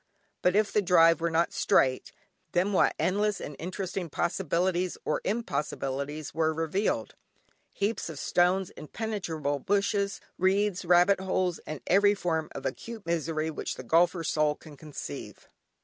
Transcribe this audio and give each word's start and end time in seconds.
But 0.41 0.55
if 0.55 0.71
the 0.73 0.81
drive 0.81 1.21
were 1.21 1.29
not 1.29 1.53
straight, 1.53 2.11
then 2.53 2.73
what 2.73 2.95
endless 2.97 3.39
and 3.39 3.55
interesting 3.59 4.09
possibilities 4.09 4.97
or 5.05 5.21
impossibilities 5.23 6.33
were 6.33 6.55
revealed. 6.55 7.13
Heaps 7.71 8.09
of 8.09 8.17
stones, 8.17 8.71
inpenetrable 8.75 9.63
bushes, 9.63 10.19
reeds, 10.39 10.85
rabbit 10.85 11.19
holes, 11.19 11.59
and 11.67 11.81
every 11.85 12.15
form 12.15 12.49
of 12.55 12.65
acute 12.65 13.05
misery 13.05 13.51
which 13.51 13.75
the 13.75 13.83
golfer's 13.83 14.29
soul 14.29 14.55
can 14.55 14.75
conceive. 14.75 15.47